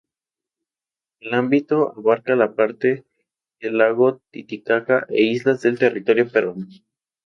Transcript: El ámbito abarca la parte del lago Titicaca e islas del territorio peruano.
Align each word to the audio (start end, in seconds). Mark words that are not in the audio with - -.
El 1.19 1.35
ámbito 1.35 1.93
abarca 1.95 2.35
la 2.35 2.55
parte 2.55 3.05
del 3.59 3.77
lago 3.77 4.19
Titicaca 4.31 5.05
e 5.09 5.21
islas 5.21 5.61
del 5.61 5.77
territorio 5.77 6.27
peruano. 6.27 6.65